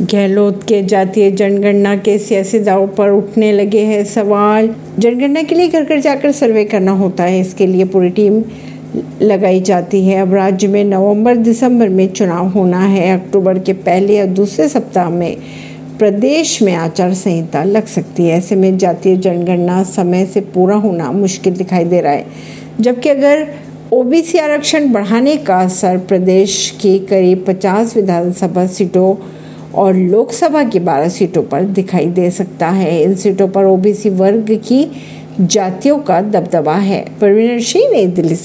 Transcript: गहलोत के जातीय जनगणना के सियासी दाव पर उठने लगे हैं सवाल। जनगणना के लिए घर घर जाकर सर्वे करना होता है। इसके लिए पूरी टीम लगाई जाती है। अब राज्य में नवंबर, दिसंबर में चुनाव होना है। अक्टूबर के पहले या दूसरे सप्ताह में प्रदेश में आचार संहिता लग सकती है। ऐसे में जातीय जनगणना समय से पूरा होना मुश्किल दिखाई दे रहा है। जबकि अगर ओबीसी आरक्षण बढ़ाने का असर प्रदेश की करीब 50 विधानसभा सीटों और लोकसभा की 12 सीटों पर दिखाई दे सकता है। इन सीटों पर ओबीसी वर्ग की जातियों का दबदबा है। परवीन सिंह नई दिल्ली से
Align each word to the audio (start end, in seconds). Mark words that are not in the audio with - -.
गहलोत 0.00 0.62
के 0.62 0.82
जातीय 0.82 1.30
जनगणना 1.30 1.96
के 1.96 2.18
सियासी 2.18 2.58
दाव 2.58 2.86
पर 2.86 3.10
उठने 3.10 3.52
लगे 3.52 3.80
हैं 3.80 4.04
सवाल। 4.04 4.74
जनगणना 4.98 5.42
के 5.42 5.54
लिए 5.54 5.68
घर 5.68 5.84
घर 5.84 6.00
जाकर 6.00 6.32
सर्वे 6.32 6.64
करना 6.64 6.92
होता 6.92 7.24
है। 7.24 7.40
इसके 7.40 7.66
लिए 7.66 7.84
पूरी 7.84 8.08
टीम 8.08 8.42
लगाई 9.22 9.60
जाती 9.60 10.06
है। 10.06 10.22
अब 10.22 10.34
राज्य 10.34 10.68
में 10.68 10.84
नवंबर, 10.84 11.36
दिसंबर 11.36 11.88
में 11.88 12.08
चुनाव 12.08 12.48
होना 12.48 12.80
है। 12.80 13.20
अक्टूबर 13.20 13.58
के 13.58 13.72
पहले 13.72 14.16
या 14.16 14.26
दूसरे 14.26 14.68
सप्ताह 14.68 15.10
में 15.10 15.36
प्रदेश 15.98 16.62
में 16.62 16.74
आचार 16.74 17.14
संहिता 17.14 17.64
लग 17.64 17.86
सकती 17.86 18.26
है। 18.26 18.38
ऐसे 18.38 18.56
में 18.56 18.78
जातीय 18.78 19.16
जनगणना 19.16 19.82
समय 19.82 20.26
से 20.26 20.40
पूरा 20.40 20.76
होना 20.76 21.12
मुश्किल 21.12 21.54
दिखाई 21.54 21.84
दे 21.84 22.00
रहा 22.00 22.12
है। 22.12 22.26
जबकि 22.80 23.08
अगर 23.08 23.48
ओबीसी 23.92 24.38
आरक्षण 24.38 24.92
बढ़ाने 24.92 25.36
का 25.36 25.56
असर 25.56 25.98
प्रदेश 25.98 26.78
की 26.80 26.98
करीब 26.98 27.44
50 27.48 27.96
विधानसभा 27.96 28.66
सीटों 28.66 29.14
और 29.76 29.94
लोकसभा 29.94 30.64
की 30.64 30.80
12 30.80 31.08
सीटों 31.08 31.42
पर 31.42 31.62
दिखाई 31.62 32.06
दे 32.06 32.30
सकता 32.30 32.68
है। 32.68 33.02
इन 33.02 33.14
सीटों 33.14 33.48
पर 33.48 33.64
ओबीसी 33.64 34.10
वर्ग 34.10 34.46
की 34.50 34.90
जातियों 35.40 35.98
का 35.98 36.20
दबदबा 36.20 36.74
है। 36.74 37.06
परवीन 37.20 37.60
सिंह 37.60 37.90
नई 37.92 38.06
दिल्ली 38.06 38.36
से 38.36 38.44